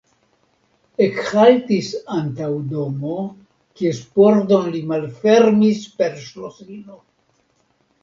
Ekhaltis 1.07 1.89
antaŭ 2.15 2.49
domo, 2.73 3.19
kies 3.83 4.03
pordon 4.17 4.75
li 4.79 4.85
malfermis 4.95 5.87
per 6.01 6.21
ŝlosilo. 6.27 7.03